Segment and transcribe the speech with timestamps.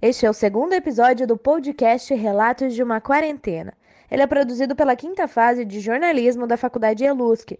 [0.00, 3.72] Este é o segundo episódio do podcast Relatos de uma Quarentena.
[4.10, 7.58] Ele é produzido pela quinta fase de jornalismo da Faculdade ELUSC,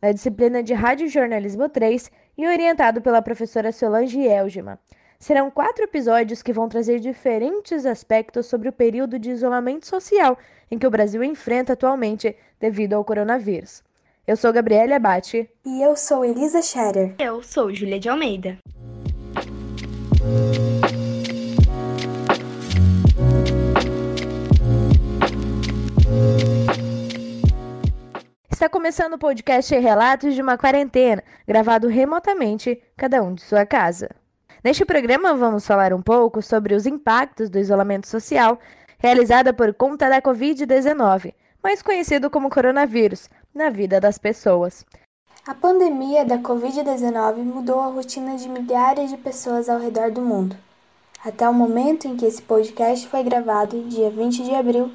[0.00, 4.78] na disciplina de Rádio Jornalismo 3 e orientado pela professora Solange Elgema.
[5.18, 10.36] Serão quatro episódios que vão trazer diferentes aspectos sobre o período de isolamento social
[10.70, 13.82] em que o Brasil enfrenta atualmente devido ao coronavírus.
[14.26, 15.48] Eu sou Gabriela Abate.
[15.64, 17.14] E eu sou Elisa Scherer.
[17.18, 18.58] Eu sou Júlia de Almeida.
[28.58, 34.10] Está começando o podcast Relatos de uma Quarentena, gravado remotamente, cada um de sua casa.
[34.64, 38.58] Neste programa, vamos falar um pouco sobre os impactos do isolamento social
[38.98, 44.84] realizado por conta da Covid-19, mais conhecido como coronavírus, na vida das pessoas.
[45.46, 50.56] A pandemia da Covid-19 mudou a rotina de milhares de pessoas ao redor do mundo.
[51.24, 54.90] Até o momento em que esse podcast foi gravado, dia 20 de abril,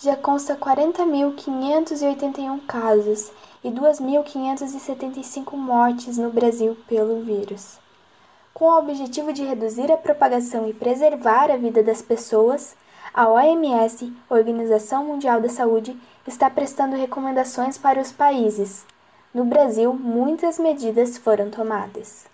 [0.00, 3.32] já consta 40.581 casos
[3.64, 7.80] e 2.575 mortes no Brasil pelo vírus.
[8.54, 12.76] Com o objetivo de reduzir a propagação e preservar a vida das pessoas,
[13.12, 15.96] a OMS, Organização Mundial da Saúde,
[16.26, 18.86] está prestando recomendações para os países.
[19.34, 22.24] No Brasil, muitas medidas foram tomadas.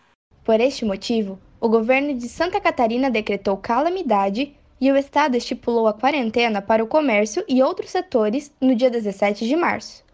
[0.44, 4.54] Por este motivo, o governo de Santa Catarina decretou calamidade
[4.84, 9.48] e o estado estipulou a quarentena para o comércio e outros setores no dia 17
[9.48, 10.04] de março.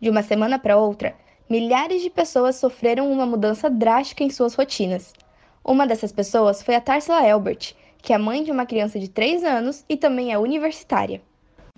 [0.00, 1.14] De uma semana para outra,
[1.46, 5.12] milhares de pessoas sofreram uma mudança drástica em suas rotinas.
[5.62, 9.44] Uma dessas pessoas foi a Tarsila Elbert, que é mãe de uma criança de 3
[9.44, 11.20] anos e também é universitária.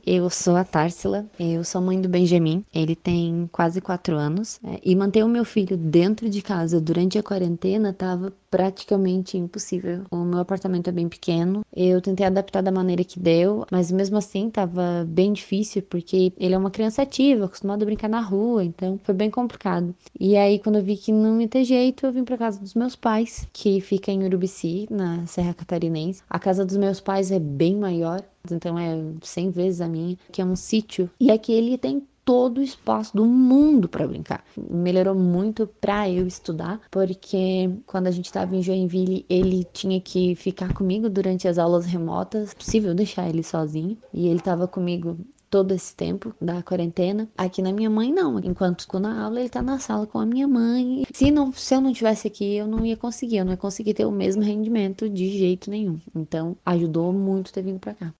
[0.07, 4.79] Eu sou a Tarsila, eu sou mãe do Benjamin, ele tem quase 4 anos, é,
[4.85, 10.05] e manter o meu filho dentro de casa durante a quarentena estava praticamente impossível.
[10.09, 14.17] O meu apartamento é bem pequeno, eu tentei adaptar da maneira que deu, mas mesmo
[14.17, 18.62] assim estava bem difícil porque ele é uma criança ativa, acostumado a brincar na rua,
[18.62, 19.93] então foi bem complicado.
[20.21, 22.75] E aí quando eu vi que não ia ter jeito, eu vim para casa dos
[22.75, 26.23] meus pais, que fica em Urubici, na Serra Catarinense.
[26.31, 30.41] A casa dos meus pais é bem maior, então é 100 vezes a minha, que
[30.41, 31.11] é um sítio.
[31.21, 34.45] E aqui ele tem todo o espaço do mundo para brincar.
[34.69, 40.35] Melhorou muito para eu estudar, porque quando a gente estava em Joinville, ele tinha que
[40.35, 45.17] ficar comigo durante as aulas remotas, possível deixar ele sozinho, e ele estava comigo
[45.51, 47.29] todo esse tempo da quarentena.
[47.37, 48.39] Aqui na minha mãe, não.
[48.39, 51.05] Enquanto estou na aula, ele está na sala com a minha mãe.
[51.12, 53.39] Se, não, se eu não tivesse aqui, eu não ia conseguir.
[53.39, 55.99] Eu não ia conseguir ter o mesmo rendimento de jeito nenhum.
[56.15, 58.15] Então, ajudou muito ter vindo para cá.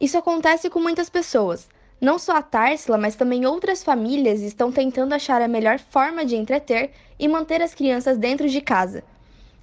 [0.00, 1.68] Isso acontece com muitas pessoas.
[2.00, 6.34] Não só a Tarsila, mas também outras famílias estão tentando achar a melhor forma de
[6.34, 9.04] entreter e manter as crianças dentro de casa.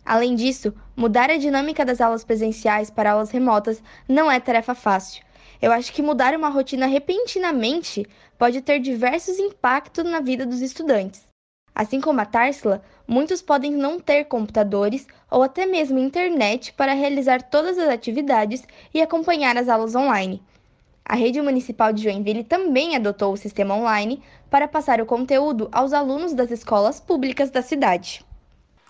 [0.05, 5.23] Além disso, mudar a dinâmica das aulas presenciais para aulas remotas não é tarefa fácil.
[5.59, 11.27] Eu acho que mudar uma rotina repentinamente pode ter diversos impactos na vida dos estudantes.
[11.73, 17.41] Assim como a Tarsila, muitos podem não ter computadores ou até mesmo internet para realizar
[17.41, 20.41] todas as atividades e acompanhar as aulas online.
[21.09, 25.93] A rede municipal de Joinville também adotou o sistema online para passar o conteúdo aos
[25.93, 28.25] alunos das escolas públicas da cidade.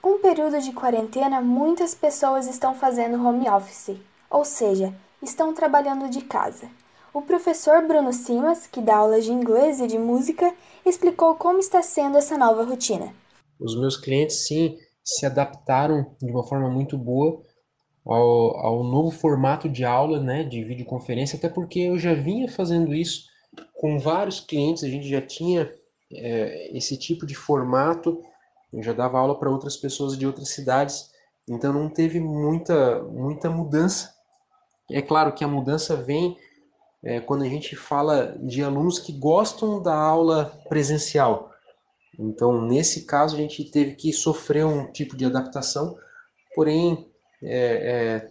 [0.01, 3.97] Com o período de quarentena, muitas pessoas estão fazendo home office,
[4.31, 4.91] ou seja,
[5.21, 6.67] estão trabalhando de casa.
[7.13, 10.51] O professor Bruno Simas, que dá aulas de inglês e de música,
[10.83, 13.13] explicou como está sendo essa nova rotina.
[13.59, 17.43] Os meus clientes, sim, se adaptaram de uma forma muito boa
[18.07, 22.93] ao, ao novo formato de aula, né, de videoconferência, até porque eu já vinha fazendo
[22.93, 23.25] isso
[23.73, 25.71] com vários clientes, a gente já tinha
[26.11, 28.23] é, esse tipo de formato,
[28.71, 31.11] eu já dava aula para outras pessoas de outras cidades,
[31.49, 34.13] então não teve muita, muita mudança.
[34.91, 36.37] É claro que a mudança vem
[37.03, 41.51] é, quando a gente fala de alunos que gostam da aula presencial.
[42.17, 45.95] Então, nesse caso, a gente teve que sofrer um tipo de adaptação,
[46.55, 47.07] porém,
[47.41, 48.29] é, é,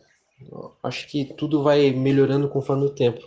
[0.83, 3.21] acho que tudo vai melhorando conforme o tempo.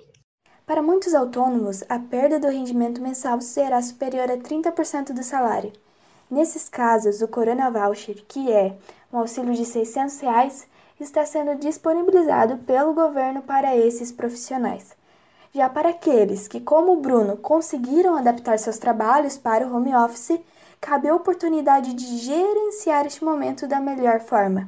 [0.65, 5.73] Para muitos autônomos, a perda do rendimento mensal será superior a 30% do salário.
[6.29, 8.77] Nesses casos, o Corona Voucher, que é
[9.11, 10.67] um auxílio de 600 reais,
[10.99, 14.95] está sendo disponibilizado pelo governo para esses profissionais.
[15.51, 20.39] Já para aqueles que, como o Bruno, conseguiram adaptar seus trabalhos para o home office,
[20.79, 24.67] cabe a oportunidade de gerenciar este momento da melhor forma.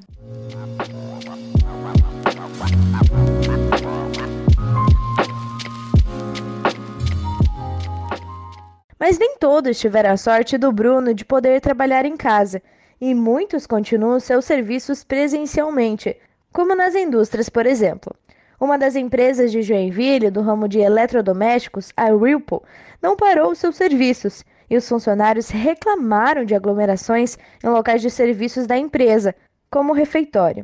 [9.02, 12.62] Mas nem todos tiveram a sorte do Bruno de poder trabalhar em casa,
[13.02, 16.16] e muitos continuam seus serviços presencialmente,
[16.54, 18.16] como nas indústrias, por exemplo.
[18.60, 22.64] Uma das empresas de Joinville, do ramo de eletrodomésticos, a Whirlpool,
[23.02, 28.78] não parou seus serviços e os funcionários reclamaram de aglomerações em locais de serviços da
[28.78, 29.34] empresa,
[29.72, 30.64] como o refeitório.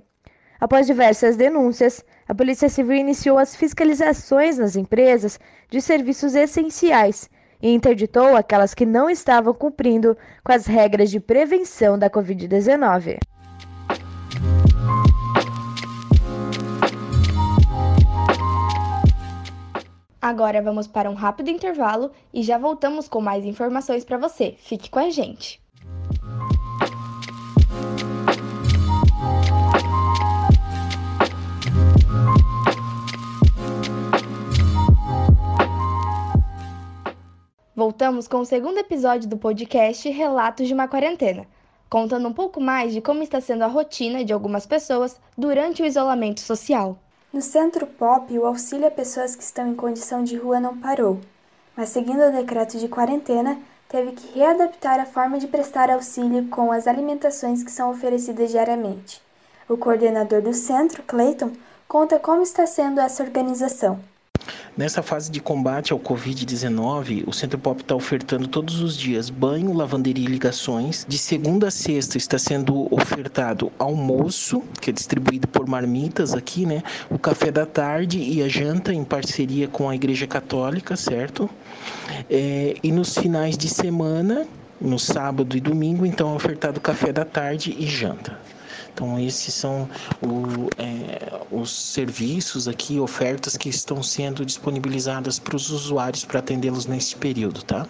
[0.60, 5.40] Após diversas denúncias, a Polícia Civil iniciou as fiscalizações nas empresas
[5.72, 7.28] de serviços essenciais
[7.62, 13.18] e interditou aquelas que não estavam cumprindo com as regras de prevenção da Covid-19.
[20.22, 24.56] Agora vamos para um rápido intervalo e já voltamos com mais informações para você.
[24.58, 25.62] Fique com a gente.
[37.98, 41.48] Voltamos com o segundo episódio do podcast Relatos de uma Quarentena,
[41.90, 45.86] contando um pouco mais de como está sendo a rotina de algumas pessoas durante o
[45.86, 46.96] isolamento social.
[47.34, 51.20] No Centro Pop, o auxílio a pessoas que estão em condição de rua não parou,
[51.76, 53.58] mas seguindo o decreto de quarentena,
[53.90, 59.24] teve que readaptar a forma de prestar auxílio com as alimentações que são oferecidas diariamente.
[59.68, 61.52] O coordenador do centro, Clayton,
[61.88, 64.00] conta como está sendo essa organização.
[64.76, 69.74] Nessa fase de combate ao Covid-19, o Centro Pop está ofertando todos os dias banho,
[69.74, 71.06] lavanderia e ligações.
[71.08, 76.84] De segunda a sexta está sendo ofertado almoço, que é distribuído por marmitas aqui, né?
[77.10, 81.50] O café da tarde e a janta em parceria com a Igreja Católica, certo?
[82.30, 84.48] É, e nos finais de semana,
[84.80, 88.38] no sábado e domingo, então é ofertado café da tarde e janta.
[88.98, 89.88] Então, esses são
[90.24, 96.88] o, é, os serviços aqui, ofertas que estão sendo disponibilizadas para os usuários para atendê-los
[96.88, 97.88] neste período, tá?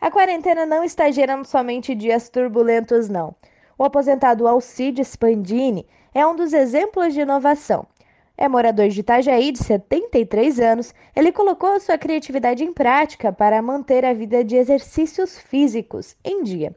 [0.00, 3.36] A quarentena não está gerando somente dias turbulentos, não.
[3.76, 7.86] O aposentado Alcides Pandini é um dos exemplos de inovação.
[8.36, 14.04] É morador de Itajaí, de 73 anos, ele colocou sua criatividade em prática para manter
[14.04, 16.74] a vida de exercícios físicos em dia.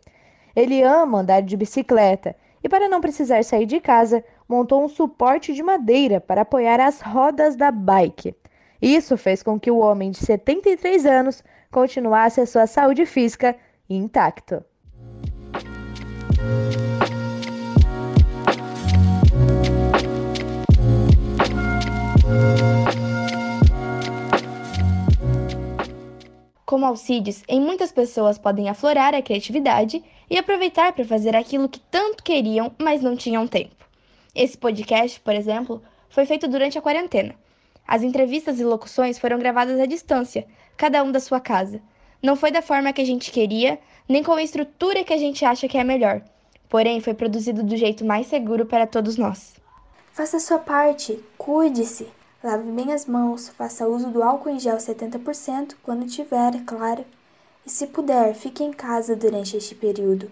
[0.55, 5.51] Ele ama andar de bicicleta e, para não precisar sair de casa, montou um suporte
[5.51, 8.35] de madeira para apoiar as rodas da bike.
[8.79, 13.55] Isso fez com que o homem de 73 anos continuasse a sua saúde física
[13.89, 14.63] intacto.
[26.87, 32.23] Alcides, em muitas pessoas podem aflorar a criatividade e aproveitar para fazer aquilo que tanto
[32.23, 33.75] queriam, mas não tinham tempo.
[34.33, 37.35] Esse podcast, por exemplo, foi feito durante a quarentena.
[37.87, 40.45] As entrevistas e locuções foram gravadas à distância,
[40.75, 41.81] cada um da sua casa.
[42.21, 45.45] Não foi da forma que a gente queria, nem com a estrutura que a gente
[45.45, 46.21] acha que é melhor.
[46.67, 49.55] Porém, foi produzido do jeito mais seguro para todos nós.
[50.11, 52.07] Faça a sua parte, cuide-se.
[52.43, 57.03] Lave bem as mãos, faça uso do álcool em gel 70% quando tiver, é claro.
[57.65, 60.29] E se puder, fique em casa durante este período.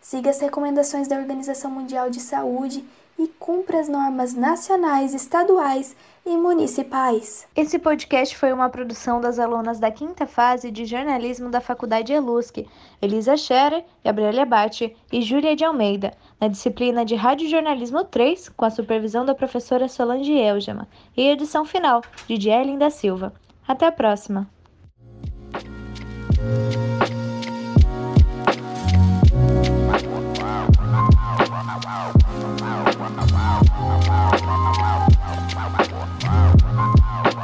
[0.00, 2.84] Siga as recomendações da Organização Mundial de Saúde
[3.18, 5.94] e cumpra as normas nacionais, estaduais
[6.26, 7.46] e municipais.
[7.54, 12.66] Esse podcast foi uma produção das alunas da quinta fase de jornalismo da Faculdade ELUSC,
[13.00, 18.64] Elisa Scherer, Gabriela Abate e Júlia de Almeida, na disciplina de Rádio Jornalismo 3, com
[18.64, 23.32] a supervisão da professora Solange Elgema, e edição final, de Dielin da Silva.
[23.66, 24.48] Até a próxima!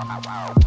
[0.08, 0.59] Wow, wow.